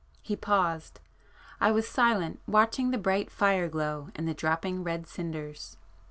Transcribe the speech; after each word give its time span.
He 0.23 0.35
paused,—I 0.35 1.71
was 1.71 1.87
silent, 1.87 2.39
watching 2.47 2.89
the 2.89 2.97
bright 2.97 3.29
fire 3.29 3.69
glow 3.69 4.09
and 4.15 4.27
the 4.27 4.33
dropping 4.33 4.83
red 4.83 5.05
cinders. 5.05 5.77